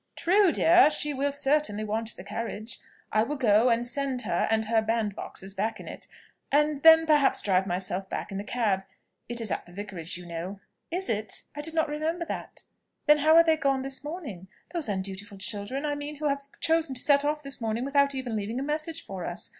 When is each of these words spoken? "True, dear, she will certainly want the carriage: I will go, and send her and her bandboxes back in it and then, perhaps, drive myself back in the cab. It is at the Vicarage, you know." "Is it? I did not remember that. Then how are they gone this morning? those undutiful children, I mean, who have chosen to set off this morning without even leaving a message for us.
"True, 0.15 0.51
dear, 0.51 0.89
she 0.89 1.13
will 1.13 1.31
certainly 1.31 1.83
want 1.83 2.15
the 2.15 2.23
carriage: 2.23 2.79
I 3.11 3.21
will 3.21 3.35
go, 3.35 3.69
and 3.69 3.85
send 3.85 4.23
her 4.23 4.47
and 4.49 4.65
her 4.65 4.81
bandboxes 4.81 5.55
back 5.55 5.79
in 5.79 5.87
it 5.87 6.07
and 6.51 6.79
then, 6.79 7.05
perhaps, 7.05 7.43
drive 7.43 7.67
myself 7.67 8.09
back 8.09 8.31
in 8.31 8.39
the 8.39 8.43
cab. 8.43 8.81
It 9.29 9.39
is 9.39 9.51
at 9.51 9.67
the 9.67 9.71
Vicarage, 9.71 10.17
you 10.17 10.25
know." 10.25 10.59
"Is 10.89 11.07
it? 11.07 11.43
I 11.55 11.61
did 11.61 11.75
not 11.75 11.87
remember 11.87 12.25
that. 12.25 12.63
Then 13.05 13.19
how 13.19 13.35
are 13.35 13.43
they 13.43 13.57
gone 13.57 13.83
this 13.83 14.03
morning? 14.03 14.47
those 14.73 14.89
undutiful 14.89 15.37
children, 15.37 15.85
I 15.85 15.93
mean, 15.93 16.15
who 16.15 16.27
have 16.29 16.45
chosen 16.59 16.95
to 16.95 17.01
set 17.03 17.23
off 17.23 17.43
this 17.43 17.61
morning 17.61 17.85
without 17.85 18.15
even 18.15 18.35
leaving 18.35 18.59
a 18.59 18.63
message 18.63 19.05
for 19.05 19.23
us. 19.25 19.49